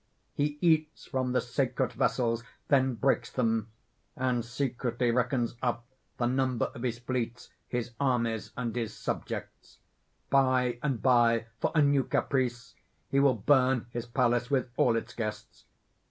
He 0.33 0.57
eats 0.61 1.05
from 1.05 1.31
the 1.31 1.41
sacred 1.41 1.93
vessels 1.93 2.43
then 2.69 2.95
breaks 2.95 3.29
them; 3.29 3.67
and 4.15 4.43
secretly 4.43 5.11
reckons 5.11 5.53
up 5.61 5.85
the 6.17 6.25
number 6.25 6.71
of 6.73 6.81
his 6.81 6.97
fleets, 6.97 7.51
his 7.67 7.91
armies, 7.99 8.51
and 8.57 8.75
his 8.75 8.95
subjects. 8.95 9.77
By 10.31 10.79
and 10.81 11.03
by, 11.03 11.45
for 11.59 11.71
a 11.75 11.83
new 11.83 12.03
caprice, 12.03 12.73
he 13.11 13.19
will 13.19 13.35
burn 13.35 13.85
his 13.91 14.07
palace 14.07 14.49
with 14.49 14.71
all 14.75 14.95
its 14.95 15.13
guests. 15.13 15.65